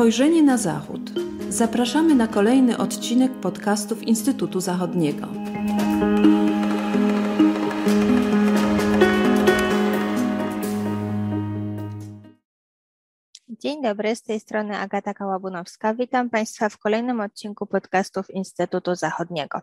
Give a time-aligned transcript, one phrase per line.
[0.00, 1.00] Spojrzenie na Zachód.
[1.48, 5.26] Zapraszamy na kolejny odcinek podcastów Instytutu Zachodniego.
[13.48, 15.94] Dzień dobry, z tej strony Agata Kałabunowska.
[15.94, 19.60] Witam Państwa w kolejnym odcinku podcastów Instytutu Zachodniego.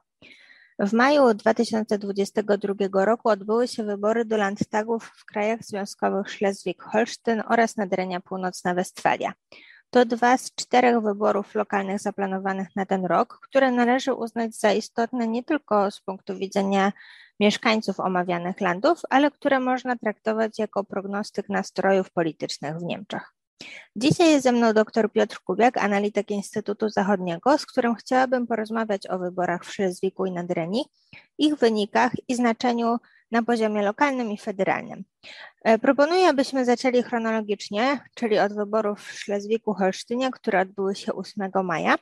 [0.80, 8.20] W maju 2022 roku odbyły się wybory do Landtagów w krajach związkowych Szlezwik-Holsztyn oraz Nadrenia
[8.20, 9.34] Północna Westfalia.
[9.90, 15.28] To dwa z czterech wyborów lokalnych zaplanowanych na ten rok, które należy uznać za istotne
[15.28, 16.92] nie tylko z punktu widzenia
[17.40, 23.34] mieszkańców omawianych landów, ale które można traktować jako prognostyk nastrojów politycznych w Niemczech.
[23.96, 29.20] Dzisiaj jest ze mną dr Piotr Kubiak, analityk Instytutu Zachodniego, z którym chciałabym porozmawiać o
[29.20, 30.86] wyborach w Szlezwiku i Nadrenii,
[31.38, 32.98] ich wynikach i znaczeniu
[33.32, 35.04] na poziomie lokalnym i federalnym.
[35.64, 41.96] E, proponuję, abyśmy zaczęli chronologicznie, czyli od wyborów w Szlezwiku-Holsztynie, które odbyły się 8 maja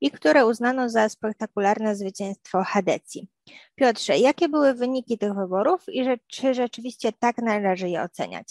[0.00, 3.28] i które uznano za spektakularne zwycięstwo Hadecji.
[3.74, 8.46] Piotrze, jakie były wyniki tych wyborów i czy rzeczywiście tak należy je oceniać?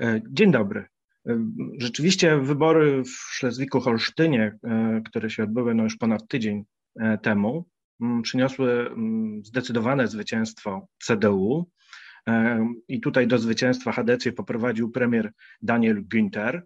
[0.00, 0.84] E, dzień dobry.
[1.28, 1.46] E,
[1.78, 4.58] rzeczywiście wybory w Szlezwiku-Holsztynie,
[5.04, 6.64] które się odbyły no już ponad tydzień
[7.22, 7.64] temu,
[8.22, 8.90] przyniosły
[9.42, 11.70] zdecydowane zwycięstwo CDU.
[12.88, 16.62] I tutaj do zwycięstwa Hadecję poprowadził premier Daniel Günther.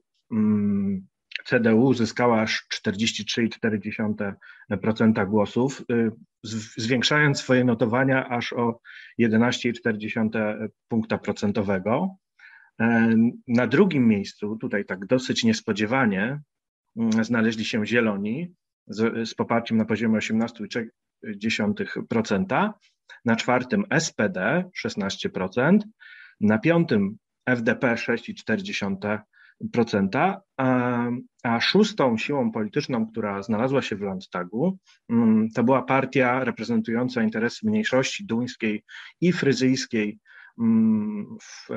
[1.45, 5.85] CDU uzyskała aż 43,4% głosów,
[6.77, 8.81] zwiększając swoje notowania aż o
[9.21, 12.17] 11,4 punkta procentowego.
[13.49, 16.41] Na drugim miejscu, tutaj tak dosyć niespodziewanie,
[16.97, 18.55] mm, znaleźli się Zieloni
[18.87, 20.21] z, z poparciem na poziomie
[21.25, 22.71] 18,3%,
[23.25, 25.79] na czwartym SPD 16%,
[26.41, 31.07] na piątym FDP 6,4%, a,
[31.43, 34.79] a szóstą siłą polityczną, która znalazła się w Landtagu,
[35.11, 38.85] mm, to była partia reprezentująca interesy mniejszości duńskiej
[39.21, 40.19] i fryzyjskiej
[40.59, 41.69] Mm, w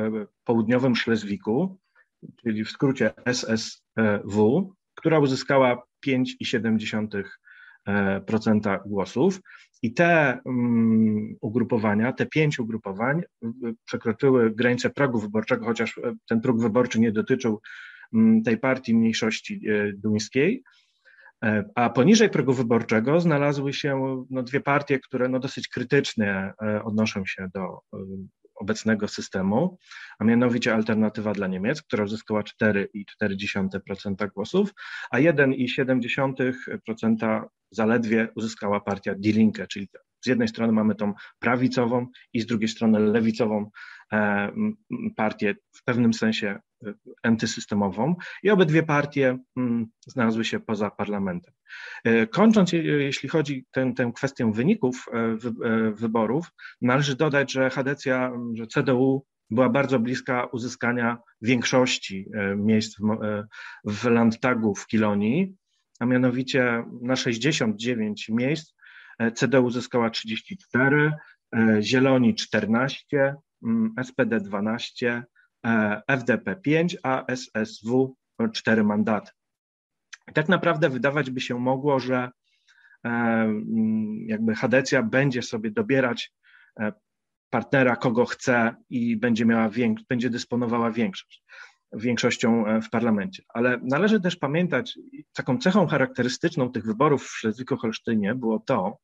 [0.43, 1.79] południowym Szlezwiku,
[2.43, 7.23] czyli w skrócie SSW, która uzyskała 5,7%
[8.85, 9.41] głosów.
[9.81, 13.21] I te mm, ugrupowania, te pięć ugrupowań
[13.85, 17.61] przekroczyły granicę progu wyborczego, chociaż ten próg wyborczy nie dotyczył
[18.13, 20.63] mm, tej partii mniejszości e, duńskiej.
[21.43, 26.83] E, a poniżej progu wyborczego znalazły się no, dwie partie, które no, dosyć krytycznie e,
[26.83, 27.79] odnoszą się do
[28.59, 29.77] obecnego systemu,
[30.19, 34.73] a mianowicie alternatywa dla Niemiec, która uzyskała 4,4% głosów,
[35.11, 39.89] a 1,7% zaledwie uzyskała partia Die Linke, czyli
[40.21, 43.69] z jednej strony mamy tą prawicową i z drugiej strony lewicową
[44.13, 44.51] e,
[45.15, 46.59] partię w pewnym sensie
[47.23, 51.53] antysystemową i obydwie partie mm, znalazły się poza parlamentem.
[52.03, 55.05] E, kończąc, jeśli chodzi o tę kwestię wyników
[55.93, 56.51] wyborów,
[56.81, 63.17] należy dodać, że Hadecja, że CDU była bardzo bliska uzyskania większości miejsc w,
[63.83, 65.55] w Landtagu w Kilonii,
[65.99, 68.73] a mianowicie na 69 miejsc
[69.35, 71.13] CDU uzyskała 34,
[71.55, 75.23] e, Zieloni 14, mm, SPD 12, e,
[76.07, 78.15] FDP 5, a SSW
[78.53, 79.31] 4 mandaty.
[80.33, 82.15] tak naprawdę wydawać by się mogło, że
[83.05, 86.31] e, mm, jakby Hadecja będzie sobie dobierać
[87.49, 89.69] partnera, kogo chce i będzie miała
[90.09, 91.43] będzie dysponowała większość,
[91.93, 93.43] większością w parlamencie.
[93.53, 94.99] Ale należy też pamiętać,
[95.33, 98.97] taką cechą charakterystyczną tych wyborów w Szlezwiko-Holsztynie było to,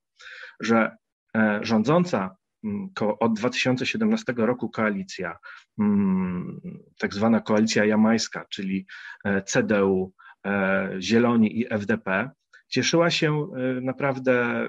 [0.59, 0.95] że
[1.35, 2.35] e, rządząca
[2.65, 2.89] mm,
[3.19, 5.37] od 2017 roku koalicja,
[5.79, 6.61] mm,
[6.99, 8.85] tak zwana koalicja jamańska, czyli
[9.25, 10.13] e, CDU,
[10.45, 12.31] e, Zieloni i FDP,
[12.67, 13.47] cieszyła się
[13.81, 14.67] naprawdę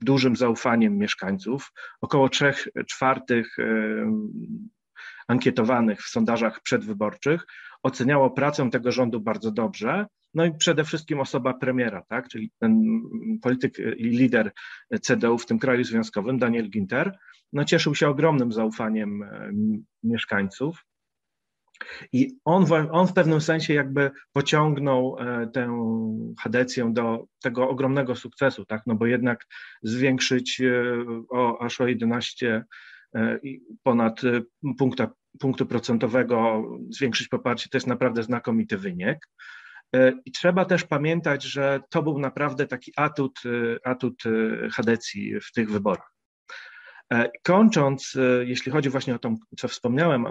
[0.00, 1.72] dużym zaufaniem mieszkańców.
[2.00, 2.52] Około 3
[2.86, 3.56] czwartych
[5.28, 7.46] ankietowanych w sondażach przedwyborczych
[7.82, 12.82] oceniało pracę tego rządu bardzo dobrze, no i przede wszystkim osoba premiera, tak, czyli ten
[13.42, 14.52] polityk i lider
[15.02, 17.18] CDU w tym kraju związkowym, Daniel Ginter,
[17.52, 19.50] no cieszył się ogromnym zaufaniem e,
[20.02, 20.84] mieszkańców.
[22.12, 25.78] I on, on w pewnym sensie jakby pociągnął e, tę
[26.38, 28.82] Hadecję do tego ogromnego sukcesu, tak?
[28.86, 29.46] no bo jednak
[29.82, 32.64] zwiększyć e, o, aż o 11
[33.82, 34.20] ponad
[34.78, 35.10] punkta,
[35.40, 39.18] punktu procentowego, zwiększyć poparcie, to jest naprawdę znakomity wynik.
[40.24, 43.40] I trzeba też pamiętać, że to był naprawdę taki atut,
[43.84, 44.22] atut
[44.72, 46.17] Hadecji w tych wyborach.
[47.42, 50.26] Kończąc, jeśli chodzi właśnie o to, co wspomniałem,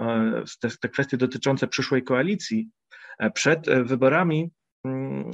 [0.60, 2.68] te, te kwestie dotyczące przyszłej koalicji,
[3.34, 4.50] przed wyborami
[4.84, 5.30] mm,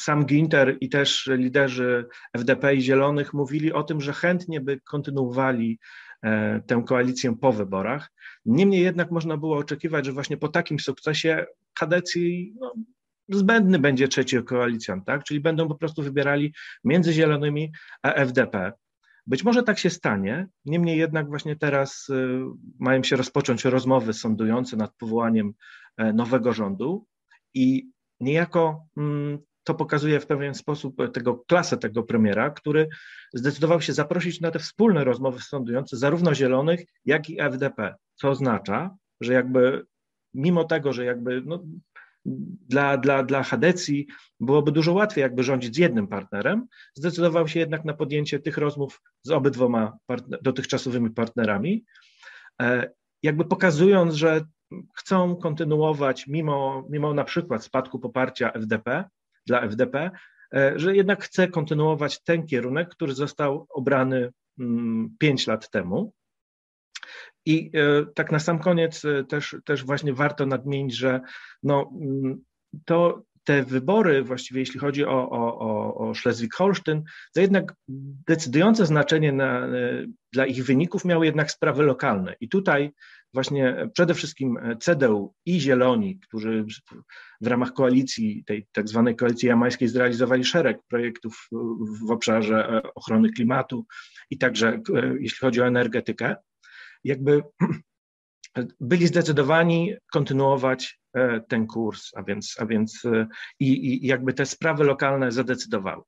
[0.00, 2.06] sam Ginter i też liderzy
[2.36, 5.78] FDP i Zielonych mówili o tym, że chętnie by kontynuowali
[6.22, 8.10] e, tę koalicję po wyborach.
[8.44, 12.74] Niemniej jednak można było oczekiwać, że właśnie po takim sukcesie kadencji no,
[13.28, 15.24] zbędny będzie trzeci koalicjant, tak?
[15.24, 16.54] czyli będą po prostu wybierali
[16.84, 17.72] między Zielonymi
[18.02, 18.72] a FDP.
[19.30, 22.40] Być może tak się stanie, niemniej jednak właśnie teraz y,
[22.78, 25.52] mają się rozpocząć rozmowy sądujące nad powołaniem
[25.96, 27.06] e, nowego rządu
[27.54, 27.90] i
[28.20, 32.88] niejako mm, to pokazuje w pewien sposób tego klasę tego premiera, który
[33.34, 38.96] zdecydował się zaprosić na te wspólne rozmowy sądujące zarówno Zielonych, jak i FDP, co oznacza,
[39.20, 39.86] że jakby
[40.34, 41.64] mimo tego, że jakby no,
[42.68, 44.06] dla, dla, dla Hadecji
[44.40, 49.02] byłoby dużo łatwiej jakby rządzić z jednym partnerem, zdecydował się jednak na podjęcie tych rozmów
[49.22, 51.84] z obydwoma partner, dotychczasowymi partnerami,
[52.62, 52.90] e,
[53.22, 54.40] jakby pokazując, że
[54.96, 59.04] chcą kontynuować mimo, mimo na przykład spadku poparcia FDP,
[59.46, 60.10] dla FDP,
[60.54, 66.12] e, że jednak chce kontynuować ten kierunek, który został obrany mm, pięć lat temu.
[67.46, 71.20] I e, tak na sam koniec e, też, też właśnie warto nadmienić, że
[71.62, 72.44] no, mm,
[72.84, 77.02] to te wybory, właściwie jeśli chodzi o, o, o Szlezwik-Holsztyn,
[77.34, 77.74] to jednak
[78.28, 82.34] decydujące znaczenie na, e, dla ich wyników miały jednak sprawy lokalne.
[82.40, 82.92] I tutaj
[83.34, 86.64] właśnie przede wszystkim CDU i Zieloni, którzy
[87.40, 91.48] w ramach koalicji, tej tak zwanej koalicji jamańskiej zrealizowali szereg projektów
[92.06, 93.86] w obszarze ochrony klimatu
[94.30, 94.80] i także
[95.20, 96.36] jeśli chodzi o energetykę,
[97.04, 97.42] jakby
[98.80, 103.26] byli zdecydowani kontynuować e, ten kurs, a więc, a więc e,
[103.60, 106.02] i, i jakby te sprawy lokalne zadecydowały.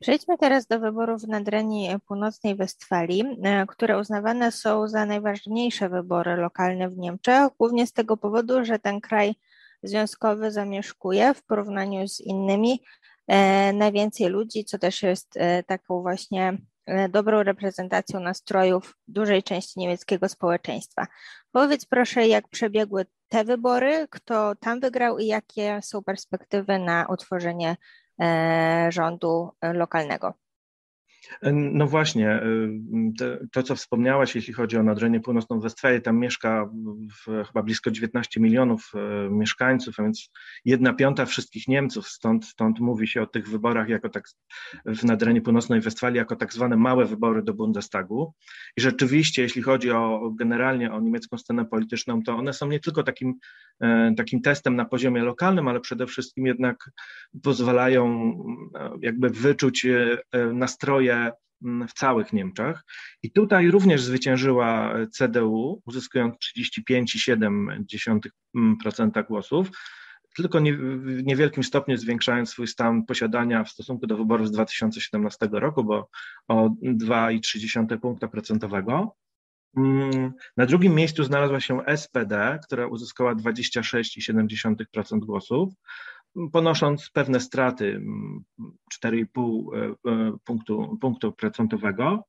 [0.00, 6.36] Przejdźmy teraz do wyborów w Nadrenii Północnej Westfalii, e, które uznawane są za najważniejsze wybory
[6.36, 9.34] lokalne w Niemczech, głównie z tego powodu, że ten kraj
[9.82, 12.82] związkowy zamieszkuje w porównaniu z innymi
[13.74, 15.34] najwięcej ludzi, co też jest
[15.66, 16.58] taką właśnie
[17.08, 21.06] dobrą reprezentacją nastrojów dużej części niemieckiego społeczeństwa.
[21.52, 27.76] Powiedz proszę, jak przebiegły te wybory, kto tam wygrał i jakie są perspektywy na utworzenie
[28.20, 30.34] e, rządu e, lokalnego.
[31.52, 32.42] No właśnie,
[33.18, 36.70] to, to, co wspomniałaś, jeśli chodzi o Nadrzenie Północną Westfalię, tam mieszka
[37.26, 40.30] w, chyba blisko 19 milionów e, mieszkańców, a więc
[40.64, 44.24] jedna piąta wszystkich Niemców, stąd, stąd mówi się o tych wyborach jako tak
[44.86, 48.34] w Nadrenie Północnej Westfalii jako tak zwane małe wybory do Bundestagu.
[48.76, 53.02] I rzeczywiście, jeśli chodzi o generalnie o niemiecką scenę polityczną, to one są nie tylko
[53.02, 53.34] takim,
[53.80, 56.90] e, takim testem na poziomie lokalnym, ale przede wszystkim jednak
[57.42, 58.32] pozwalają
[58.74, 59.86] e, jakby wyczuć
[60.52, 61.13] nastroje
[61.64, 62.80] Mm, w całych Niemczech.
[63.22, 69.68] I tutaj również zwyciężyła CDU, uzyskując 35,7% głosów,
[70.36, 75.84] tylko w niewielkim stopniu zwiększając swój stan posiadania w stosunku do wyborów z 2017 roku,
[75.84, 76.08] bo
[76.48, 79.16] o 2,3 punkta procentowego.
[79.76, 85.72] Mm, na drugim miejscu znalazła się SPD, która uzyskała 26,7% głosów
[86.52, 88.00] ponosząc pewne straty
[89.04, 92.24] 4,5 mm, e, e, punktu, punktu procentowego.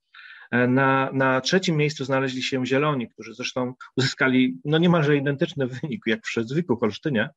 [0.52, 6.02] E, na, na trzecim miejscu znaleźli się Zieloni, którzy zresztą uzyskali no niemalże identyczny wynik
[6.06, 7.30] jak w Szezwiku Kolsztynie,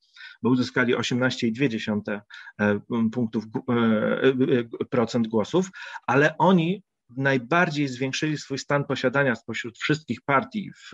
[0.43, 2.21] bo uzyskali 18,2
[3.12, 3.45] punktów
[4.90, 5.71] procent głosów,
[6.07, 6.83] ale oni
[7.16, 10.93] najbardziej zwiększyli swój stan posiadania spośród wszystkich partii w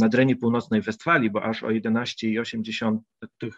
[0.00, 2.98] nadrenii północnej Westfalii, bo aż o 11,8
[3.42, 3.50] E,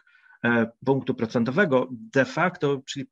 [0.85, 3.07] punktu procentowego, de facto, czyli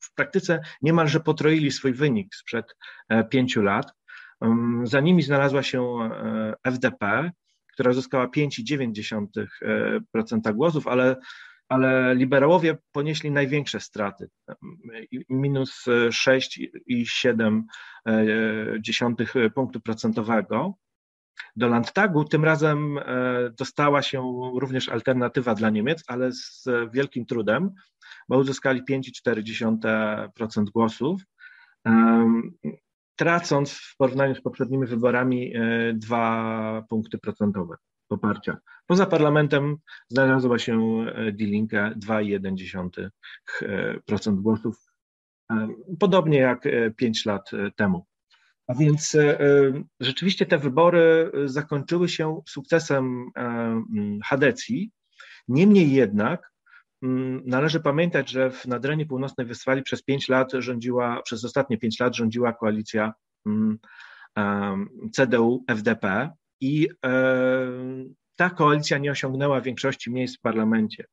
[0.00, 2.76] w praktyce niemalże potroili swój wynik sprzed
[3.08, 3.92] e, pięciu lat.
[4.40, 7.30] Um, za nimi znalazła się e, FDP,
[7.72, 11.16] która uzyskała 5,9% głosów, ale,
[11.68, 14.28] ale liberałowie ponieśli największe straty,
[15.28, 17.62] minus 6,7
[19.54, 20.74] punktu procentowego
[21.56, 22.24] do Landtagu.
[22.24, 23.02] Tym razem e,
[23.58, 27.70] dostała się również alternatywa dla Niemiec, ale z wielkim trudem,
[28.28, 31.22] bo uzyskali 5,4% głosów,
[33.16, 37.76] tracąc w porównaniu z poprzednimi wyborami e, dwa punkty procentowe
[38.08, 38.56] poparcia.
[38.86, 39.76] Poza parlamentem
[40.08, 44.76] znalazła się e, Die Linke 2,1% głosów,
[46.00, 48.06] podobnie jak 5 lat temu.
[48.66, 53.30] A więc e, e, rzeczywiście te wybory e, zakończyły się sukcesem
[54.24, 54.90] Hadecji.
[55.48, 56.52] Niemniej jednak
[57.44, 62.16] należy pamiętać, że w Nadrenii Północnej Westfalii przez pięć lat rządziła, przez ostatnie pięć lat
[62.16, 63.12] rządziła koalicja
[65.12, 66.30] CDU-FDP
[66.60, 66.88] i
[68.36, 71.04] ta koalicja nie osiągnęła większości miejsc w parlamencie.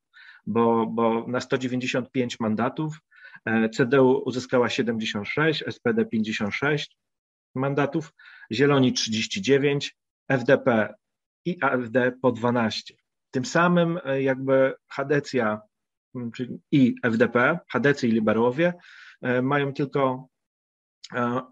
[0.45, 2.99] bo, bo na 195 mandatów
[3.73, 6.97] CDU uzyskała 76, SPD 56
[7.55, 8.13] mandatów,
[8.51, 10.93] Zieloni 39, FDP
[11.45, 12.93] i AfD po 12.
[13.31, 15.61] Tym samym jakby Hadecja
[16.35, 18.73] czyli i FDP, Hadecy i liberałowie
[19.41, 20.27] mają tylko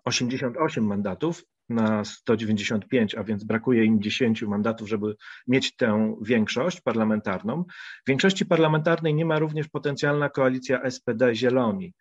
[0.06, 5.16] 88 mandatów na 195, a więc brakuje im 10 mandatów, żeby
[5.48, 7.64] mieć tę większość parlamentarną.
[8.06, 11.92] W większości parlamentarnej nie ma również potencjalna koalicja SPD-Zieloni, e,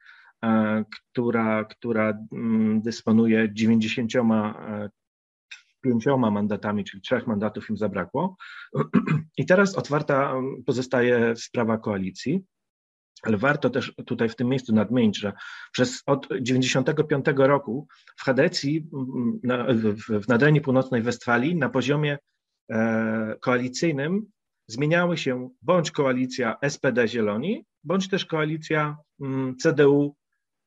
[1.13, 8.37] która, która mm, dysponuje 95 mandatami, czyli trzech mandatów im zabrakło.
[9.39, 10.35] I teraz otwarta
[10.67, 12.45] pozostaje sprawa koalicji.
[13.23, 15.33] Ale warto też tutaj w tym miejscu nadmienić, że
[15.73, 18.89] przez od 1995 roku w Hadecji,
[20.09, 22.19] w Nadrenii Północnej Westfalii na poziomie
[22.71, 24.27] e, koalicyjnym
[24.67, 29.57] zmieniały się bądź koalicja SPD-Zieloni, bądź też koalicja mm,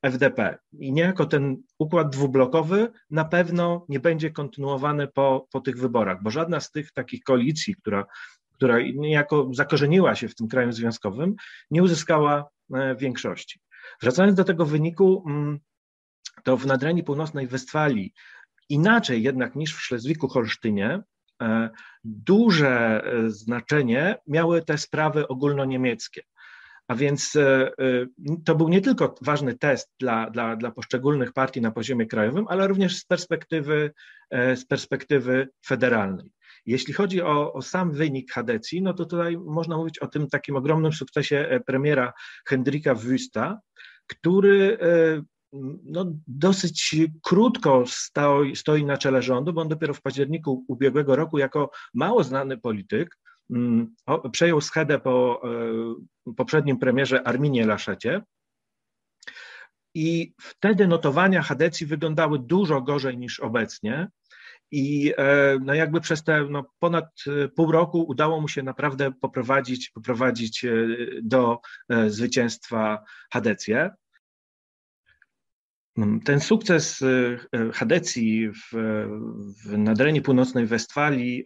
[0.04, 0.58] CDU-FDP.
[0.78, 6.30] I niejako ten układ dwublokowy na pewno nie będzie kontynuowany po, po tych wyborach, bo
[6.30, 8.06] żadna z tych takich koalicji, która
[8.52, 11.34] która niejako zakorzeniła się w tym kraju związkowym,
[11.70, 13.60] nie uzyskała e, większości.
[14.02, 15.58] Wracając do tego wyniku, mm,
[16.44, 18.12] to w Nadrenii Północnej Westfalii,
[18.68, 21.02] inaczej jednak niż w Szlezwiku-Holsztynie,
[21.42, 21.70] e,
[22.04, 26.22] duże e, znaczenie miały te sprawy ogólnoniemieckie.
[26.88, 27.32] A więc
[28.44, 32.68] to był nie tylko ważny test dla, dla, dla poszczególnych partii na poziomie krajowym, ale
[32.68, 33.92] również z perspektywy,
[34.30, 36.30] z perspektywy federalnej.
[36.66, 40.56] Jeśli chodzi o, o, sam wynik Hadecji, no to tutaj można mówić o tym takim
[40.56, 42.12] ogromnym sukcesie e, premiera
[42.46, 43.56] Hendrika Wüsta,
[44.06, 45.22] który e,
[45.84, 51.38] no, dosyć krótko stoi, stoi na czele rządu, bo on dopiero w październiku ubiegłego roku
[51.38, 53.18] jako mało znany polityk
[54.32, 58.22] przejął schedę po e, poprzednim premierze Arminie Laszecie.
[59.94, 64.08] I wtedy notowania Hadecji wyglądały dużo gorzej niż obecnie.
[64.70, 69.12] I e, no jakby przez te no ponad e, pół roku udało mu się naprawdę
[69.12, 70.66] poprowadzić, poprowadzić
[71.22, 71.60] do
[72.06, 73.90] zwycięstwa Hadecję.
[75.96, 77.04] Mm, ten sukces
[77.72, 78.76] Hadecji w,
[79.64, 81.44] w Nadrenii Północnej Westfalii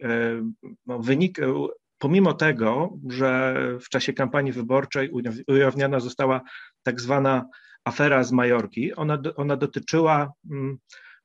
[0.85, 5.11] no, wynikał pomimo tego, że w czasie kampanii wyborczej
[5.47, 6.41] ujawniona została
[6.83, 7.45] tak zwana
[7.83, 8.95] afera z Majorki.
[8.95, 10.77] Ona, ona dotyczyła mm,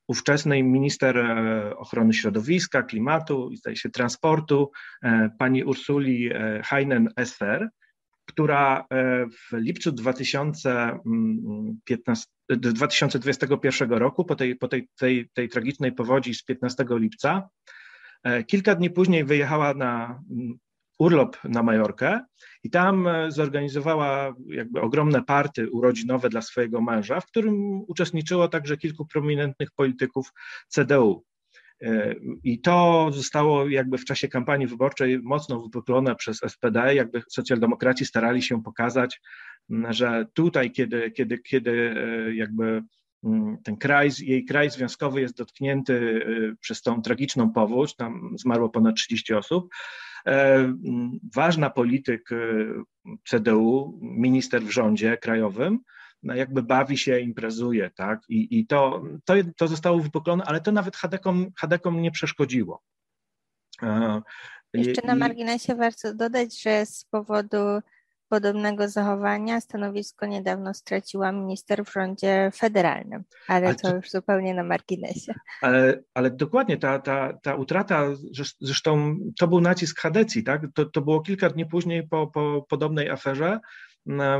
[0.08, 4.70] ówczesnej minister e, ochrony środowiska, klimatu i zdaje się transportu,
[5.02, 7.68] e, pani Ursuli e, Heinen-Esfer,
[8.26, 8.86] która
[9.30, 16.84] w lipcu 2015, 2021 roku, po, tej, po tej, tej, tej tragicznej powodzi z 15
[16.90, 17.48] lipca,
[18.46, 20.20] kilka dni później wyjechała na
[20.98, 22.20] urlop na Majorkę
[22.62, 28.76] i tam e, zorganizowała jakby ogromne party urodzinowe dla swojego męża, w którym uczestniczyło także
[28.76, 30.32] kilku prominentnych polityków
[30.68, 31.24] CDU.
[31.82, 38.06] E, I to zostało jakby w czasie kampanii wyborczej mocno wypyklone przez SPD, jakby socjaldemokraci
[38.06, 39.20] starali się pokazać,
[39.88, 42.82] że tutaj, kiedy, kiedy, kiedy e, jakby
[43.64, 46.26] ten kraj, jej kraj związkowy jest dotknięty
[46.60, 49.74] przez tą tragiczną powódź, tam zmarło ponad 30 osób,
[51.34, 52.36] ważna polityk e,
[53.28, 55.80] CDU, minister w rządzie krajowym,
[56.22, 58.20] no jakby bawi się, imprezuje, tak?
[58.28, 62.82] I, i to, to, to zostało wypoklone, ale to nawet Hadekom, Hadekom nie przeszkodziło.
[63.82, 64.22] E,
[64.74, 67.58] Jeszcze na marginesie warto dodać, że z powodu
[68.34, 74.64] podobnego zachowania stanowisko niedawno straciła minister w rządzie federalnym, ale, ale to już zupełnie na
[74.64, 75.34] marginesie.
[75.62, 78.06] Ale, ale dokładnie, ta, ta, ta utrata,
[78.60, 80.62] zresztą to był nacisk Hadecji, tak?
[80.74, 83.60] To, to było kilka dni później po, po podobnej aferze,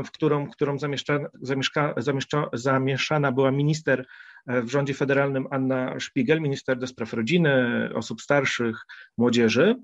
[0.05, 4.05] w którą, którą zamieszcza, zamieszka, zamieszcza, zamieszana była minister
[4.47, 8.85] e, w rządzie federalnym Anna Szpigel, minister do spraw rodziny, osób starszych,
[9.17, 9.75] młodzieży.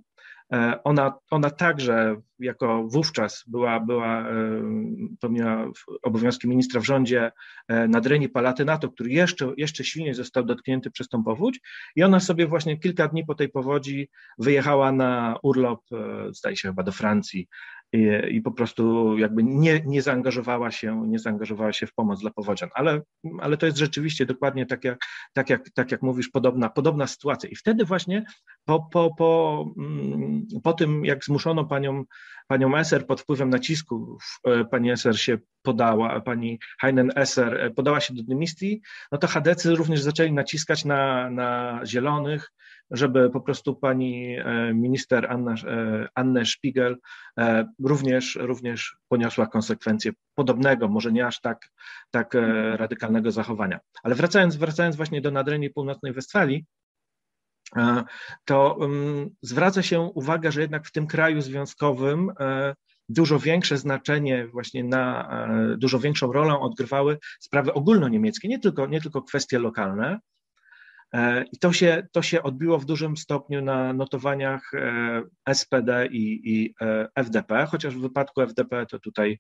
[0.54, 4.26] E, ona, ona także jako wówczas była, była
[5.22, 5.68] pełniła
[6.04, 7.32] obowiązki ministra w rządzie
[7.68, 11.60] e, Nadrenii Palatynato, który jeszcze, jeszcze silniej został dotknięty przez tą powódź.
[11.96, 16.68] I ona sobie właśnie kilka dni po tej powodzi wyjechała na urlop, e, zdaje się
[16.68, 17.48] chyba do Francji
[17.94, 22.32] i, i po prostu jakby nie, nie zaangażowała się, nie zaangażowała się w pomoc dla
[22.32, 23.02] powodzian, ale,
[23.40, 25.00] ale to jest rzeczywiście dokładnie tak jak,
[25.34, 27.50] tak jak, tak jak mówisz, podobna, podobna sytuacja.
[27.50, 28.26] I wtedy właśnie
[28.66, 32.04] po, po, po, mm, po tym, jak zmuszono panią
[32.52, 34.18] panią Esser pod wpływem nacisku,
[34.72, 38.82] pani Esser się podała, pani Heinen Esser podała się do dymisji,
[39.12, 42.52] no to chadecy również zaczęli naciskać na, na zielonych,
[42.92, 44.38] żeby po prostu pani
[44.74, 45.56] minister Anna,
[46.16, 46.98] Annę Spiegel
[47.84, 51.70] również, również poniosła konsekwencje podobnego, może nie aż tak,
[52.12, 52.34] tak
[52.74, 53.80] radykalnego zachowania.
[54.04, 56.81] Ale wracając, wracając właśnie do Nadrenii Północnej Westfalii, E,
[58.46, 58.78] to
[59.42, 62.76] zwraca się uwagę, że jednak w tym kraju związkowym e,
[63.10, 69.02] dużo większe znaczenie, właśnie na e, dużo większą rolę odgrywały sprawy ogólnoniemieckie, nie tylko, nie
[69.02, 70.20] tylko kwestie lokalne.
[71.52, 74.72] I to się, to się odbiło w dużym stopniu na notowaniach
[75.54, 76.76] SPD i, i
[77.16, 79.38] FDP, chociaż w wypadku FDP to tutaj,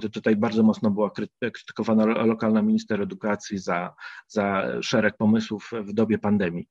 [0.00, 1.10] to tutaj bardzo mocno była
[1.40, 3.94] krytykowana lokalna minister edukacji za,
[4.28, 6.68] za szereg pomysłów w dobie pandemii.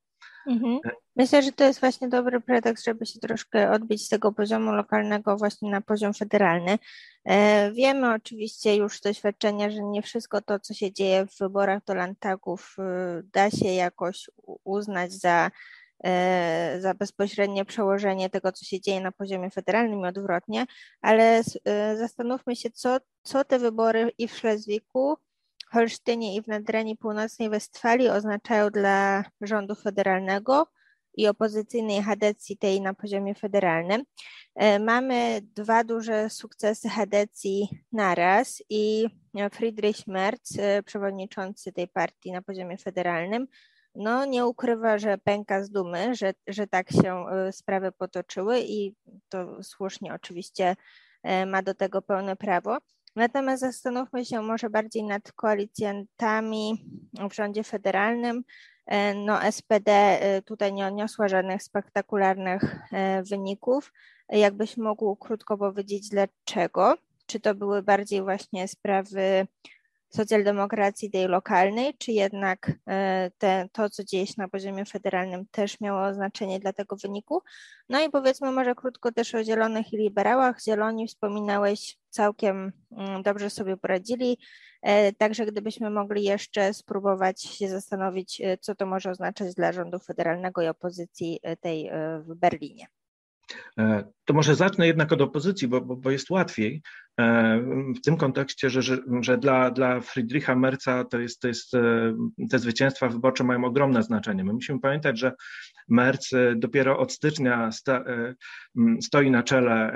[0.47, 0.79] Mhm.
[0.85, 4.71] E, Myślę, że to jest właśnie dobry pretekst, żeby się troszkę odbić z tego poziomu
[4.71, 6.79] lokalnego właśnie na poziom federalny.
[7.25, 11.83] E, wiemy oczywiście już z doświadczenia, że nie wszystko to, co się dzieje w wyborach
[11.83, 14.29] do Landtagów, y, da się jakoś
[14.63, 15.51] uznać za,
[16.03, 20.65] e, za bezpośrednie przełożenie tego, co się dzieje na poziomie federalnym i odwrotnie,
[21.01, 21.43] ale
[21.95, 25.17] zastanówmy się, co, co te wybory i w Szlezwiku
[25.71, 30.67] Holsztynie i w Nadrenii Północnej Westfalii oznaczają dla rządu federalnego
[31.13, 34.03] i opozycyjnej Hadecji tej na poziomie federalnym.
[34.55, 39.07] E, mamy dwa duże sukcesy Hadecji naraz i
[39.51, 43.47] Friedrich Merz, e, przewodniczący tej partii na poziomie federalnym,
[43.95, 48.95] no nie ukrywa, że pęka z dumy, że, że tak się e, sprawy potoczyły i
[49.29, 50.75] to słusznie oczywiście
[51.47, 52.77] ma do tego pełne prawo.
[53.15, 56.85] Natomiast zastanówmy się może bardziej nad koalicjantami
[57.29, 58.43] w rządzie federalnym.
[58.85, 63.93] E, no, SPD e, tutaj nie odniosła żadnych spektakularnych e, wyników.
[64.29, 66.95] Jakbyś mógł krótko powiedzieć dlaczego?
[67.25, 69.47] Czy to były bardziej właśnie sprawy
[70.15, 75.81] socjaldemokracji tej lokalnej, czy jednak e, te, to, co dzieje się na poziomie federalnym, też
[75.81, 77.41] miało znaczenie dla tego wyniku.
[77.89, 80.61] No i powiedzmy może krótko też o zielonych i liberałach.
[80.61, 84.37] Zieloni wspominałeś całkiem mm, dobrze sobie poradzili,
[84.81, 89.99] e, także gdybyśmy mogli jeszcze spróbować się zastanowić, e, co to może oznaczać dla rządu
[89.99, 92.87] federalnego i opozycji tej w Berlinie.
[93.79, 96.81] E, to może zacznę jednak od opozycji, bo, bo, bo jest łatwiej
[97.19, 97.59] e,
[97.97, 102.13] w tym kontekście, że, że, że, dla, dla Friedricha Merca to jest, to jest, e,
[102.49, 104.43] te zwycięstwa wyborcze mają ogromne znaczenie.
[104.43, 105.33] My musimy pamiętać, że
[105.87, 108.03] Merc dopiero od stycznia sta,
[109.01, 109.91] stoi na czele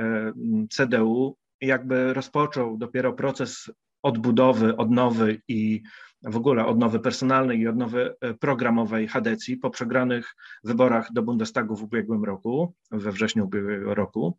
[0.70, 3.72] CDU, jakby rozpoczął dopiero proces
[4.04, 5.82] odbudowy, odnowy i
[6.26, 11.84] w ogóle odnowy personalnej i odnowy e, programowej Hadecji po przegranych wyborach do Bundestagu w
[11.84, 14.38] ubiegłym roku, we wrześniu ubiegłego roku.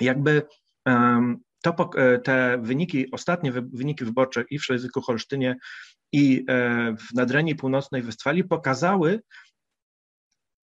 [0.00, 0.42] Jakby
[1.62, 5.56] to, e, te wyniki, ostatnie wyniki wyborcze i w Szlezwiku Holsztynie
[6.12, 9.22] i e, w Nadrenii Północnej Westfalii pokazały,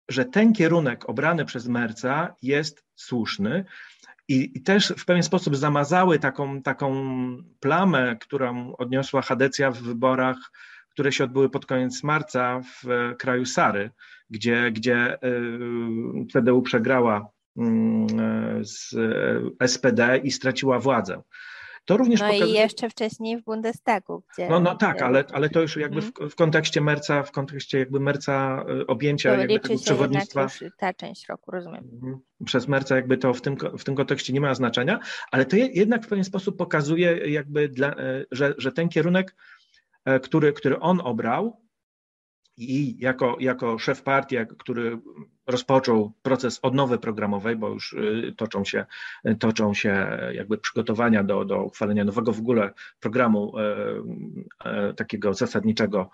[0.09, 3.65] że ten kierunek obrany przez Merca jest słuszny,
[4.29, 6.93] i, i, też w pewien sposób zamazały taką, taką
[7.61, 10.37] plamę, którą odniosła Hadecja w wyborach,
[10.91, 13.91] które się odbyły pod koniec marca w kraju Sary,
[14.31, 15.19] gdzie, gdzie
[16.33, 18.07] CDU przegrała mm,
[18.65, 18.95] z
[19.67, 21.23] SPD i straciła władzę.
[21.87, 22.51] To również no pokazuje...
[22.51, 24.23] i jeszcze wcześniej w Bundestagu.
[24.33, 26.31] Gdzie, no, no tak, ale, ale to już jakby w, mhm.
[26.31, 30.43] w kontekście Merca, w kontekście jakby Merca y, objęcia to jakby tego przewodnictwa.
[30.43, 31.91] Już ta część roku, rozumiem.
[31.93, 32.21] Mhm.
[32.45, 36.05] Przez Merca jakby to w tym, w tym kontekście nie ma znaczenia, ale to jednak
[36.05, 39.37] w pewien sposób pokazuje jakby, dla, y, że, że ten kierunek,
[40.23, 41.67] który, który on obrał,
[42.57, 44.99] i jako, jako szef partii, który
[45.47, 48.87] rozpoczął proces odnowy programowej, bo już y, toczą się,
[49.39, 53.53] toczą się jakby przygotowania do, do uchwalenia nowego w ogóle programu
[54.97, 56.11] takiego zasadniczego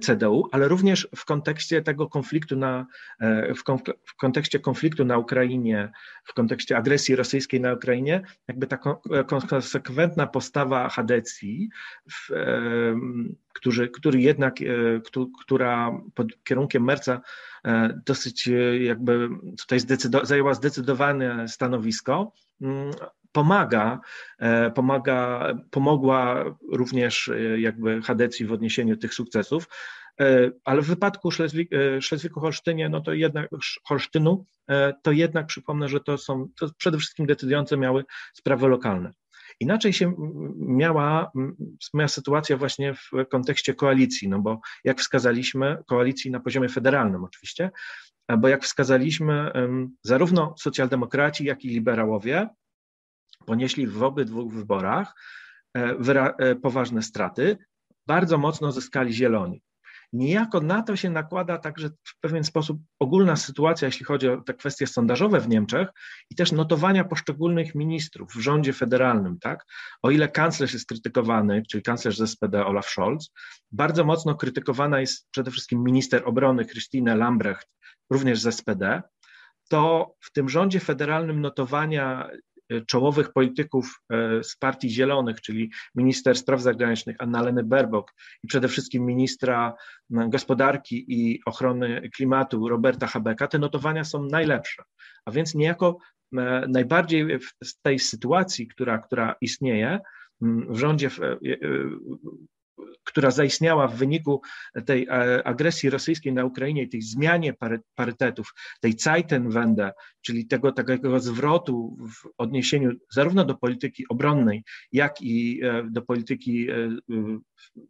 [0.00, 2.86] CDU, ale również w kontekście tego konfliktu na,
[4.06, 5.92] w kontekście konfliktu na Ukrainie,
[6.24, 8.78] w kontekście agresji rosyjskiej na Ukrainie, jakby ta
[9.26, 11.68] konsekwentna postawa Hadecji,
[13.52, 14.56] który, który jednak,
[15.40, 17.20] która pod kierunkiem Merca
[18.06, 19.28] dosyć jakby
[19.58, 22.90] tutaj zdecydo- zajęła zdecydowane stanowisko, mm,
[23.32, 24.00] pomaga,
[24.38, 29.68] e, pomaga, pomogła również jakby Hadecji w odniesieniu tych sukcesów,
[30.64, 33.48] ale w wypadku Szlezwik, Szlezwiku-Holsztynie, no to jednak
[33.84, 34.46] Holsztynu,
[35.02, 38.04] to jednak przypomnę, że to są to przede wszystkim decydujące miały
[38.34, 39.10] sprawy lokalne.
[39.60, 40.14] Inaczej się
[40.56, 41.32] miała,
[41.94, 47.70] miała sytuacja właśnie w kontekście koalicji, no bo jak wskazaliśmy, koalicji na poziomie federalnym oczywiście,
[48.38, 49.52] bo jak wskazaliśmy,
[50.02, 52.48] zarówno socjaldemokraci, jak i liberałowie
[53.46, 55.14] ponieśli w obydwu wyborach
[56.62, 57.58] poważne straty,
[58.06, 59.62] bardzo mocno zyskali zieloni.
[60.12, 64.54] Niejako na to się nakłada także w pewien sposób ogólna sytuacja, jeśli chodzi o te
[64.54, 65.88] kwestie sondażowe w Niemczech
[66.30, 69.38] i też notowania poszczególnych ministrów w rządzie federalnym.
[69.38, 69.66] Tak?
[70.02, 73.30] O ile kanclerz jest krytykowany, czyli kanclerz z SPD Olaf Scholz,
[73.72, 77.68] bardzo mocno krytykowana jest przede wszystkim minister obrony Christine Lambrecht,
[78.10, 79.02] również z SPD,
[79.68, 82.30] to w tym rządzie federalnym notowania
[82.86, 88.12] czołowych polityków e, z Partii Zielonych, czyli minister spraw zagranicznych Annaleny Baerbock
[88.44, 89.74] i przede wszystkim ministra
[90.10, 94.82] gospodarki i ochrony klimatu Roberta Habecka, te notowania są najlepsze.
[95.24, 95.98] A więc niejako
[96.36, 100.00] e, najbardziej z tej sytuacji, która, która istnieje
[100.68, 101.36] w rządzie e,
[103.04, 104.42] która zaistniała w wyniku
[104.86, 107.54] tej e, agresji rosyjskiej na Ukrainie tej zmianie
[107.94, 115.60] parytetów, tej Zeitenwende, czyli tego takiego zwrotu w odniesieniu zarówno do polityki obronnej, jak i
[115.62, 116.74] e, do polityki, e,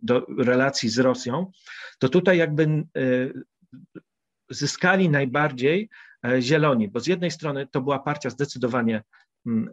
[0.03, 1.50] do relacji z Rosją,
[1.98, 2.85] to tutaj jakby
[4.50, 5.88] zyskali najbardziej
[6.40, 9.03] zieloni, bo z jednej strony to była partia zdecydowanie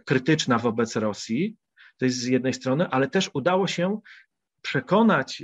[0.06, 1.56] krytyczna wobec Rosji,
[1.98, 4.00] to jest z jednej strony, ale też udało się
[4.62, 5.44] przekonać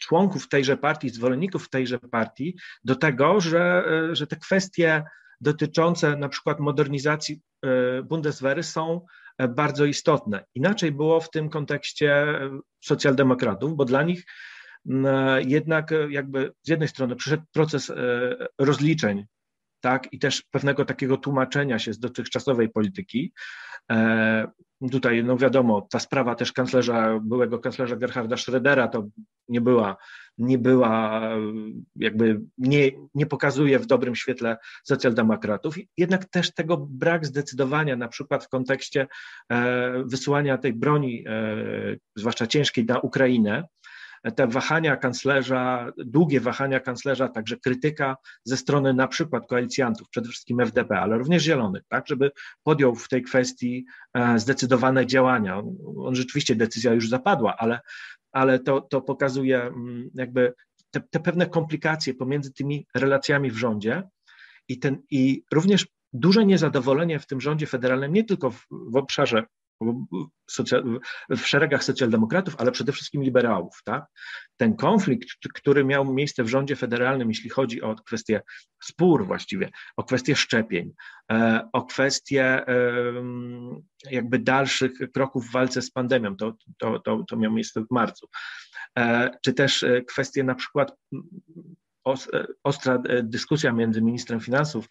[0.00, 5.04] członków tejże partii, zwolenników tejże partii do tego, że, że te kwestie
[5.40, 9.06] dotyczące na przykład modernizacji e, Bundeswehry są
[9.38, 10.44] e, bardzo istotne.
[10.54, 12.26] Inaczej było w tym kontekście
[12.84, 14.24] socjaldemokratów, bo dla nich
[15.46, 17.94] jednak jakby z jednej strony przyszedł proces e,
[18.58, 19.24] rozliczeń
[19.80, 23.32] tak, i też pewnego takiego tłumaczenia się z dotychczasowej polityki.
[23.92, 24.46] E,
[24.90, 29.06] tutaj, no wiadomo, ta sprawa też kanclerza, byłego kanclerza Gerharda Schrödera to
[29.48, 29.96] nie była,
[30.38, 31.22] nie była,
[31.96, 35.74] jakby nie, nie pokazuje w dobrym świetle socjaldemokratów.
[35.96, 39.06] Jednak też tego brak zdecydowania, na przykład w kontekście
[39.52, 41.56] e, wysyłania tej broni, e,
[42.16, 43.64] zwłaszcza ciężkiej, na Ukrainę,
[44.30, 50.60] te wahania kanclerza, długie wahania kanclerza, także krytyka ze strony na przykład koalicjantów, przede wszystkim
[50.60, 52.30] FDP, ale również Zielonych, tak, żeby
[52.62, 55.58] podjął w tej kwestii e, zdecydowane działania.
[55.58, 57.80] On, on rzeczywiście decyzja już zapadła, ale,
[58.32, 60.54] ale to, to pokazuje mm, jakby
[60.90, 64.02] te, te pewne komplikacje pomiędzy tymi relacjami w rządzie
[64.68, 69.42] i, ten, i również duże niezadowolenie w tym rządzie federalnym, nie tylko w, w obszarze
[71.30, 73.80] w szeregach socjaldemokratów, ale przede wszystkim liberałów.
[73.84, 74.04] Tak?
[74.56, 78.40] Ten konflikt, który miał miejsce w rządzie federalnym, jeśli chodzi o kwestię
[78.82, 80.92] spór właściwie, o kwestię szczepień,
[81.32, 82.64] e, o kwestię
[84.10, 88.26] jakby dalszych kroków w walce z pandemią, to, to, to, to miało miejsce w marcu,
[88.98, 90.96] e, czy też e, kwestie na przykład
[92.64, 94.88] ostra dyskusja między ministrem finansów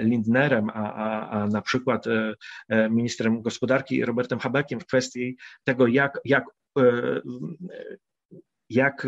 [0.00, 2.34] Lindnerem, a, a, a na przykład e,
[2.68, 6.44] e, ministrem gospodarki Robertem Habeckiem w kwestii tego, jak, jak
[8.70, 9.06] jak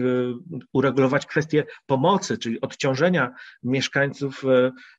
[0.72, 4.42] uregulować kwestię pomocy, czyli odciążenia mieszkańców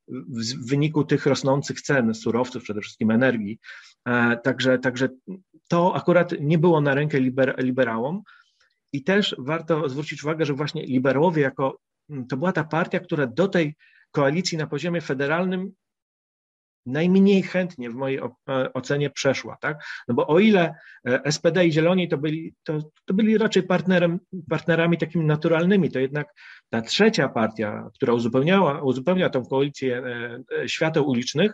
[0.08, 3.60] w wyniku tych rosnących cen surowców, przede wszystkim energii.
[4.44, 5.10] Także, także
[5.68, 8.22] to akurat nie było na rękę liber, liberałom.
[8.94, 11.80] I też warto zwrócić uwagę, że właśnie liberałowie jako
[12.30, 13.76] to była ta partia, która do tej
[14.12, 15.72] koalicji na poziomie federalnym
[16.86, 19.84] najmniej chętnie w mojej e, ocenie przeszła, tak?
[20.08, 20.76] No bo o ile
[21.08, 24.20] e, SPD i Zieloni to byli, to, to byli raczej partnerem,
[24.50, 26.28] partnerami takimi naturalnymi, to jednak
[26.70, 30.04] ta trzecia partia, która uzupełniała, uzupełnia tą koalicję
[30.64, 31.52] e, świateł ulicznych,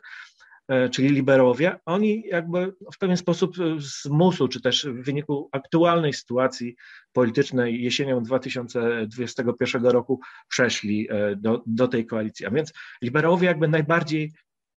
[0.92, 6.76] czyli liberałowie, oni jakby w pewien sposób z musu, czy też w wyniku aktualnej sytuacji
[7.14, 12.46] politycznej jesienią 2021 roku przeszli e, do, do tej koalicji.
[12.46, 14.34] A więc liberałowie jakby najbardziej,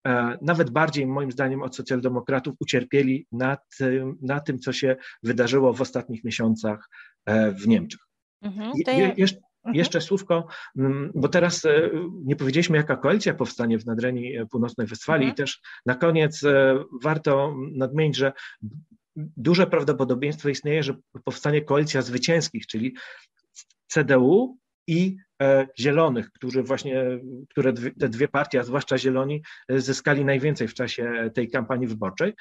[0.08, 5.74] e, nawet bardziej moim zdaniem od socjaldemokratów ucierpieli na tym, na tym co się wydarzyło
[5.74, 6.90] w ostatnich miesiącach
[7.56, 8.02] w Niemczech.
[8.42, 8.72] Mhm,
[9.04, 9.38] Mhm.
[9.74, 11.90] Jeszcze słówko, mm, bo teraz e,
[12.26, 15.34] nie powiedzieliśmy, jaka koalicja powstanie w Nadrenii e, Północnej Westfalii mhm.
[15.34, 18.34] i też na koniec e, warto nadmienić, że
[19.16, 22.96] duże prawdopodobieństwo istnieje, że powstanie koalicja zwycięskich, czyli
[23.88, 25.18] CDU i
[25.80, 27.04] Zielonych, którzy właśnie,
[27.50, 32.34] które te dwie partie, a zwłaszcza Zieloni, zyskali najwięcej w czasie tej kampanii wyborczej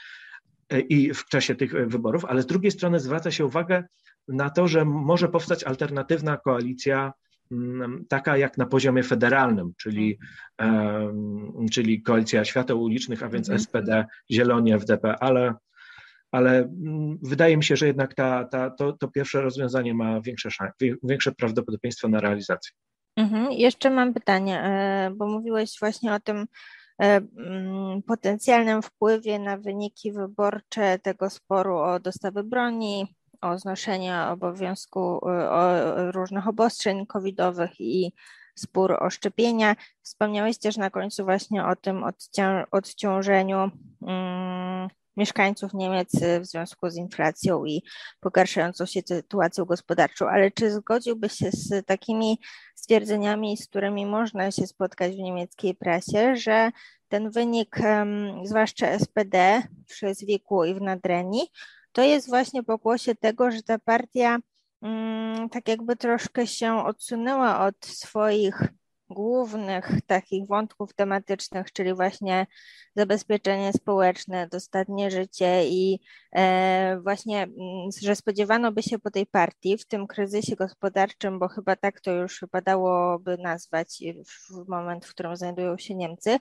[0.89, 3.85] i w czasie tych wyborów, ale z drugiej strony zwraca się uwagę
[4.29, 7.13] na to, że może powstać alternatywna koalicja,
[7.53, 10.19] mm, taka jak na poziomie federalnym, czyli,
[11.73, 13.61] czyli koalicja świateł ulicznych, a więc mhm.
[13.61, 15.55] SPD, Zieloni, FDP, ale,
[16.33, 20.49] ale mm, wydaje mi się, że jednak ta, ta, to, to pierwsze rozwiązanie ma większe,
[21.03, 22.73] większe prawdopodobieństwo na realizację.
[23.17, 23.53] Mhm.
[23.53, 26.47] Jeszcze mam pytanie, e, bo mówiłeś właśnie o tym,
[26.99, 33.15] mm, potencjalnym wpływie na wyniki wyborcze tego sporu o dostawy broni,
[33.51, 35.01] o znoszenie obowiązku,
[35.51, 35.73] o
[36.13, 38.13] różnych obostrzeń covidowych i
[38.55, 39.77] spór o szczepienia.
[40.03, 42.05] Wspomniałeś też na końcu właśnie o tym
[42.71, 47.83] odciążeniu um, mieszkańców Niemiec w związku z inflacją i
[48.21, 52.39] pogarszającą się sytuacją gospodarczą, ale czy zgodziłbyś się z takimi
[52.75, 56.71] stwierdzeniami, z którymi można się spotkać w niemieckiej prasie, że
[57.09, 57.77] ten wynik,
[58.45, 61.51] zwłaszcza SPD w Szlezwiku i w Nadrenii,
[61.97, 64.39] to jest właśnie pokłosie tego, że ta partia
[64.83, 68.63] mm, tak jakby troszkę się odsunęła od swoich
[69.11, 72.47] głównych takich wątków tematycznych, czyli właśnie
[72.97, 76.01] zabezpieczenie społeczne, dostatnie życie i
[76.33, 81.49] e, właśnie, mm, że spodziewano by się po tej partii w tym kryzysie gospodarczym, bo
[81.49, 86.39] chyba tak to już wypadałoby nazwać w moment, w którym znajdują się Niemcy,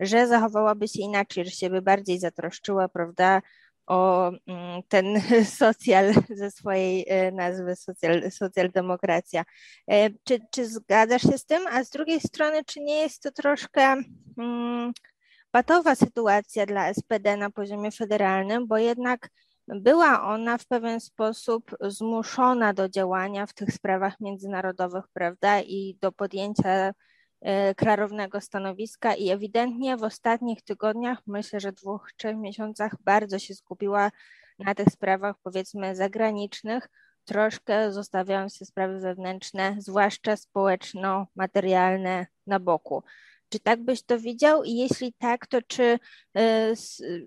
[0.00, 3.42] że zachowałaby się inaczej, że się by bardziej zatroszczyła, prawda,
[3.86, 5.20] o mm, ten
[5.58, 9.44] socjal ze swojej e, nazwy, socjal, socjaldemokracja.
[9.90, 11.66] E, czy, czy zgadzasz się z tym?
[11.66, 13.96] A z drugiej strony, czy nie jest to troszkę
[14.36, 14.92] hmm,
[15.50, 19.28] patowa sytuacja dla SPD na poziomie federalnym, bo jednak
[19.68, 26.12] była ona w pewien sposób zmuszona do działania w tych sprawach międzynarodowych, prawda, i do
[26.12, 26.92] podjęcia
[27.76, 34.10] klarownego stanowiska i ewidentnie w ostatnich tygodniach, myślę, że dwóch, trzech miesiącach bardzo się skupiła
[34.58, 36.88] na tych sprawach powiedzmy zagranicznych,
[37.24, 43.02] troszkę zostawiając te sprawy wewnętrzne, zwłaszcza społeczno-materialne na boku.
[43.48, 45.98] Czy tak byś to widział i jeśli tak, to czy,
[46.36, 46.72] e,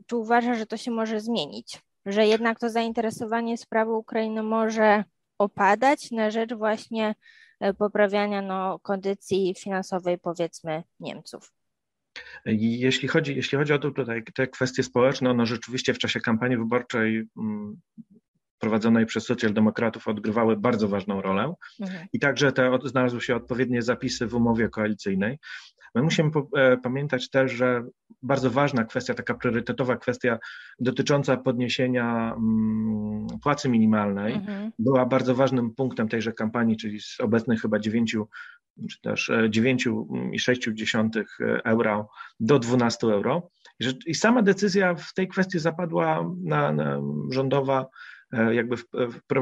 [0.07, 1.81] czy uważasz, że to się może zmienić?
[2.05, 5.03] Że jednak to zainteresowanie sprawą Ukrainy może
[5.37, 7.15] opadać na rzecz właśnie E,
[7.77, 11.53] poprawiania no, kondycji finansowej powiedzmy Niemców.
[12.45, 17.27] Jeśli chodzi, jeśli chodzi o tutaj, te kwestie społeczne, one rzeczywiście w czasie kampanii wyborczej
[17.37, 17.81] mm,
[18.59, 22.07] prowadzonej przez socjaldemokratów odgrywały bardzo ważną rolę mhm.
[22.13, 25.37] i także te znalazły się odpowiednie zapisy w umowie koalicyjnej.
[25.95, 27.83] My musimy e, pamiętać też, że
[28.21, 30.39] bardzo ważna kwestia, taka priorytetowa kwestia
[30.79, 34.71] dotycząca podniesienia mm, płacy minimalnej mhm.
[34.79, 38.17] była bardzo ważnym punktem tejże kampanii, czyli z obecnych chyba 9
[38.89, 43.49] czy też 9,6 e, euro do 12 euro.
[44.05, 47.87] I sama decyzja w tej kwestii zapadła na, na rządowa E,
[48.31, 48.85] jakby w,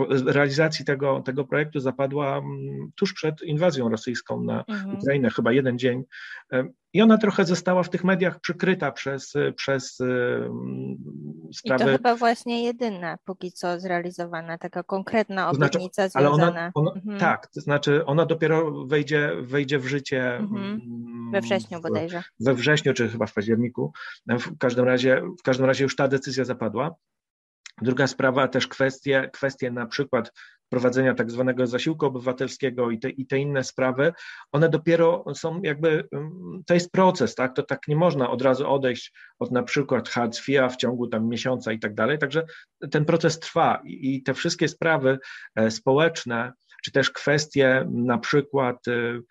[0.09, 4.97] w realizacji tego, tego projektu zapadła mm, tuż przed inwazją rosyjską na mhm.
[4.97, 6.03] Ukrainę, chyba jeden dzień.
[6.53, 9.93] E, I ona trochę została w tych mediach przykryta przez, przez
[11.53, 11.83] sprawy.
[11.83, 16.51] I to chyba właśnie jedyna póki co zrealizowana, taka konkretna obietnica to znaczy, związana.
[16.51, 17.19] Ona, ona, mhm.
[17.19, 20.63] Tak, to znaczy ona dopiero wejdzie, wejdzie w życie mhm.
[20.63, 22.23] Mm, we wrześniu bodajże.
[22.39, 23.93] We wrześniu, czy chyba w październiku.
[24.27, 26.95] W każdym razie, w każdym razie już ta decyzja zapadła.
[27.81, 30.31] Druga sprawa, też kwestie, kwestie na przykład
[30.69, 34.13] prowadzenia tak zwanego zasiłku obywatelskiego i te, i te inne sprawy,
[34.51, 37.55] one dopiero są jakby, mm, to jest proces, tak?
[37.55, 41.71] To tak nie można od razu odejść od na przykład Hartz-IV'a w ciągu tam miesiąca
[41.71, 42.45] i tak dalej, także
[42.91, 45.19] ten proces trwa i, te wszystkie sprawy
[45.55, 49.23] e, społeczne, czy też kwestie na przykład Mm,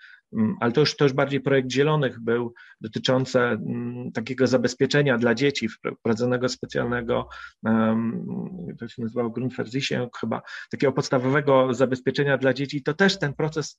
[0.61, 5.69] ale to już, to już bardziej projekt Zielonych był, dotyczący mm, takiego zabezpieczenia dla dzieci,
[5.69, 7.29] wprowadzonego specjalnego,
[8.79, 13.79] to się nazywało Grundversicherung chyba, takiego podstawowego zabezpieczenia dla dzieci, to też ten proces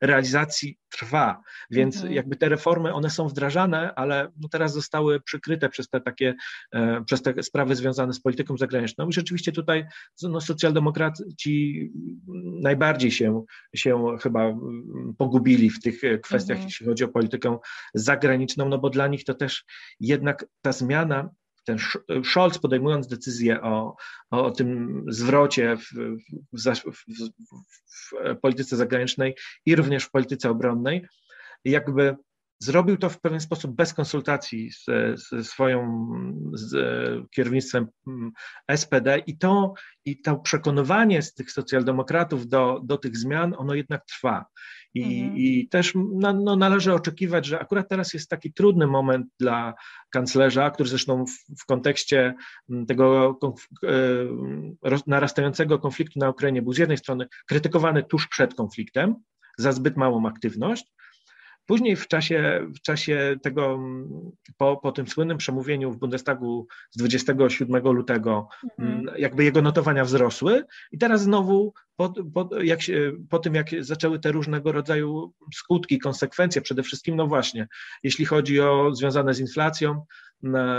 [0.00, 2.14] realizacji trwa, więc mhm.
[2.14, 6.34] jakby te reformy, one są wdrażane, ale no teraz zostały przykryte przez te takie,
[6.72, 9.86] e, przez te sprawy związane z polityką zagraniczną i rzeczywiście tutaj
[10.22, 11.90] no, socjaldemokraci
[12.62, 14.54] najbardziej się, się chyba
[15.18, 16.68] pogubili w tych kwestiach, mhm.
[16.68, 17.58] jeśli chodzi o politykę
[17.94, 19.64] zagraniczną, no bo dla nich to też
[20.00, 21.30] jednak ta zmiana
[21.64, 21.78] ten
[22.24, 23.96] Scholz podejmując decyzję o,
[24.30, 25.88] o tym zwrocie w,
[26.52, 27.30] w, w,
[27.88, 29.34] w, polityce zagranicznej
[29.66, 31.06] i również w polityce obronnej,
[31.64, 32.16] jakby
[32.62, 34.70] zrobił to w pewien sposób bez konsultacji
[35.30, 36.08] ze swoją
[36.52, 36.72] z
[37.30, 37.86] kierownictwem
[38.76, 44.04] SPD i to, i to przekonywanie z tych socjaldemokratów do, do tych zmian, ono jednak
[44.04, 44.44] trwa.
[44.94, 45.36] I, mhm.
[45.36, 49.74] i też no, no, należy oczekiwać, że akurat teraz jest taki trudny moment dla
[50.10, 52.34] kanclerza, który zresztą w, w kontekście
[52.70, 53.38] mm, tego
[53.84, 53.90] e,
[55.06, 59.14] narastającego konfliktu na Ukrainie był z jednej strony krytykowany tuż przed konfliktem
[59.58, 60.92] za zbyt małą aktywność,
[61.66, 63.78] Później w czasie, w czasie tego,
[64.56, 69.18] po, po tym słynnym przemówieniu w Bundestagu z 27 lutego, mhm.
[69.18, 74.18] jakby jego notowania wzrosły i teraz znowu po, po, jak się, po tym, jak zaczęły
[74.18, 77.68] te różnego rodzaju skutki, konsekwencje, przede wszystkim, no właśnie,
[78.02, 80.04] jeśli chodzi o związane z inflacją,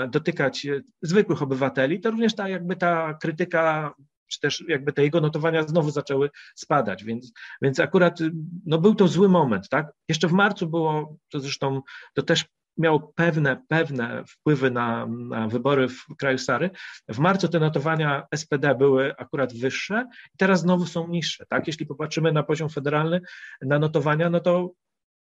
[0.10, 0.68] dotykać
[1.02, 3.94] zwykłych obywateli, to również ta jakby ta krytyka
[4.32, 8.20] czy też jakby te jego notowania znowu zaczęły spadać, więc, więc akurat
[8.66, 9.92] no był to zły moment, tak?
[10.10, 11.82] Jeszcze w marcu było, to zresztą
[12.14, 12.46] to też
[12.78, 16.70] miało pewne, pewne wpływy na, na wybory w kraju Sary.
[17.10, 21.68] W marcu te notowania SPD były akurat wyższe i teraz znowu są niższe, tak?
[21.68, 23.22] Jeśli popatrzymy na poziom federalny,
[23.62, 24.72] na notowania, no to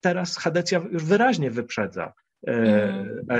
[0.00, 2.12] teraz Hadecja już wyraźnie wyprzedza.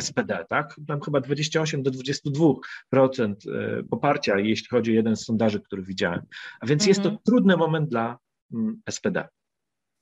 [0.01, 0.77] SPD, tak?
[0.89, 6.23] Tam chyba 28 do 22% e, poparcia, jeśli chodzi o jeden z sondaży, który widziałem.
[6.61, 6.89] A więc mm.
[6.89, 7.23] jest to mhm.
[7.27, 8.19] trudny moment dla
[8.53, 9.29] mm, SPD.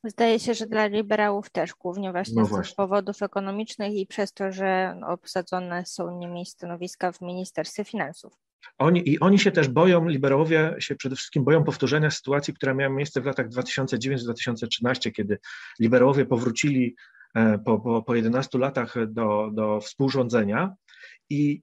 [0.04, 2.74] Zdaje się, że dla liberałów też, głównie właśnie no z właśnie.
[2.76, 8.32] powodów ekonomicznych i przez to, że obsadzone są nimi stanowiska w Ministerstwie Finansów.
[8.78, 12.94] Oni, I oni się też boją, liberałowie się przede wszystkim boją powtórzenia sytuacji, która miała
[12.94, 15.38] miejsce w latach 2009-2013, kiedy
[15.80, 17.21] liberałowie powrócili E,
[17.64, 20.74] po, po, po 11 latach do, do współrządzenia
[21.30, 21.62] i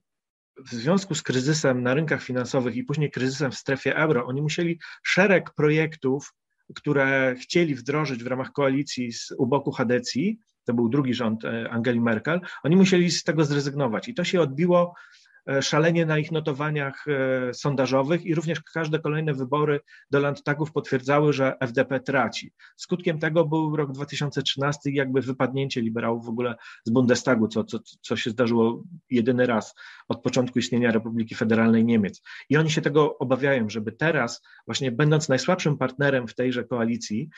[0.66, 4.78] w związku z kryzysem na rynkach finansowych i później kryzysem w strefie euro, oni musieli
[5.02, 6.34] szereg projektów,
[6.74, 11.70] które chcieli wdrożyć w ramach koalicji z, u boku Hadecji, to był drugi rząd e,
[11.70, 14.08] Angeli Merkel, oni musieli z tego zrezygnować.
[14.08, 15.29] I to się odbiło E,
[15.60, 21.56] szalenie na ich notowaniach e, sondażowych i również każde kolejne wybory do Landtagów potwierdzały, że
[21.60, 22.52] FDP traci.
[22.76, 27.78] Skutkiem tego był rok 2013 i jakby wypadnięcie liberałów w ogóle z Bundestagu, co, co,
[28.00, 29.74] co się zdarzyło jedyny raz
[30.08, 32.22] od początku istnienia Republiki Federalnej Niemiec.
[32.48, 37.28] I oni się tego obawiają, żeby teraz, właśnie będąc najsłabszym partnerem w tejże koalicji,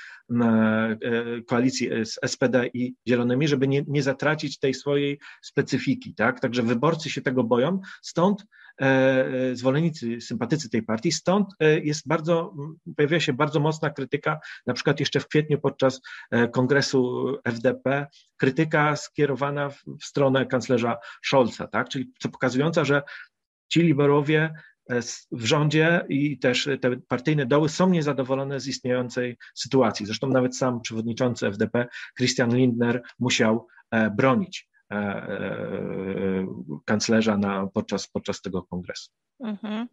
[0.41, 0.97] e,
[1.47, 6.41] koalicji z SPD i Zielonymi, żeby nie, nie zatracić tej swojej specyfiki, tak?
[6.41, 8.45] Także wyborcy się tego boją, Stąd
[8.81, 12.55] e, e, zwolennicy, sympatycy tej partii, stąd e, jest bardzo,
[12.97, 16.01] pojawia się bardzo mocna krytyka, na przykład jeszcze w kwietniu podczas
[16.53, 21.89] kongresu FDP, krytyka skierowana w, stronę kanclerza Scholza, tak?
[21.89, 23.03] czyli co pokazująca, że
[23.69, 24.55] ci liberowie
[25.33, 30.07] w rządzie i też te partyjne doły są niezadowolone z istniejącej sytuacji.
[30.07, 31.87] Zresztą nawet sam przewodniczący FDP,
[32.19, 33.67] Christian Lindner, musiał
[34.17, 34.69] bronić
[36.85, 39.11] kanclerza na, podczas, podczas tego kongresu.
[39.41, 39.89] Mhm.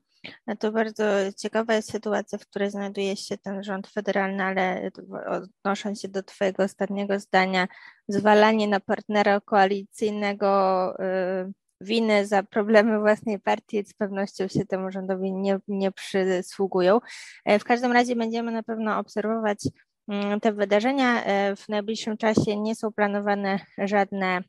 [0.47, 1.03] No to bardzo
[1.37, 4.91] ciekawa jest sytuacja, w której znajduje się ten rząd federalny, ale
[5.27, 7.67] odnosząc się do Twojego ostatniego zdania,
[8.07, 15.33] zwalanie na partnera koalicyjnego y, winy za problemy własnej partii z pewnością się temu rządowi
[15.33, 16.99] nie, nie przysługują.
[17.45, 19.59] E, w każdym razie będziemy na pewno obserwować
[20.07, 21.23] mm, te wydarzenia.
[21.55, 24.43] W najbliższym czasie nie są planowane żadne E,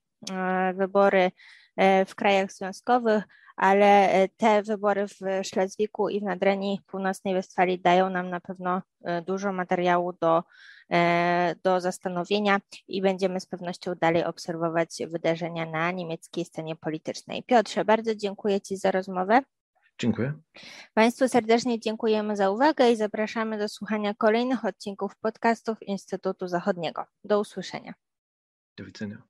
[0.74, 1.30] wybory
[1.76, 3.24] e, w krajach związkowych,
[3.56, 8.83] ale e, te wybory w Szlezwiku i w Nadrenii Północnej Westfalii dają nam na pewno
[9.26, 10.42] dużo materiału do,
[11.64, 17.42] do zastanowienia i będziemy z pewnością dalej obserwować wydarzenia na niemieckiej scenie politycznej.
[17.42, 19.42] Piotrze, bardzo dziękuję Ci za rozmowę.
[20.00, 20.33] Dziękuję.
[20.94, 27.04] Państwu serdecznie dziękujemy za uwagę i zapraszamy do słuchania kolejnych odcinków podcastów Instytutu Zachodniego.
[27.24, 27.94] Do usłyszenia.
[28.76, 29.30] Do widzenia.